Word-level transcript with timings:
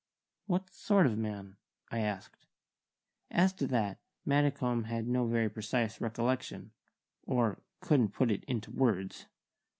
"What 0.47 0.71
sort 0.71 1.05
of 1.05 1.15
man?" 1.15 1.57
I 1.91 1.99
asked. 1.99 2.47
"As 3.29 3.53
to 3.53 3.67
that, 3.67 3.99
Maddicombe 4.25 4.85
had 4.85 5.07
no 5.07 5.27
very 5.27 5.47
precise 5.47 6.01
recollection, 6.01 6.71
or 7.27 7.61
couldn't 7.81 8.09
put 8.13 8.31
it 8.31 8.43
into 8.45 8.71
words. 8.71 9.27